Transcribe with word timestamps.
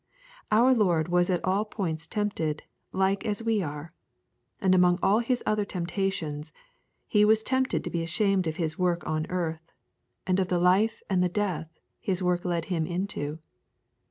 Our 0.51 0.73
Lord 0.73 1.09
was 1.09 1.29
in 1.29 1.39
all 1.43 1.63
points 1.63 2.07
tempted 2.07 2.63
like 2.91 3.23
as 3.23 3.43
we 3.43 3.61
are, 3.61 3.91
and 4.59 4.73
among 4.73 4.97
all 5.03 5.19
His 5.19 5.43
other 5.45 5.63
temptations 5.63 6.51
He 7.07 7.23
was 7.23 7.43
tempted 7.43 7.83
to 7.83 7.89
be 7.91 8.01
ashamed 8.01 8.47
of 8.47 8.55
His 8.55 8.79
work 8.79 9.05
on 9.05 9.29
earth 9.29 9.71
and 10.25 10.39
of 10.39 10.47
the 10.47 10.57
life 10.57 11.03
and 11.07 11.21
the 11.21 11.29
death 11.29 11.69
His 11.99 12.19
work 12.19 12.43
led 12.45 12.65
Him 12.65 12.87
into. 12.87 13.37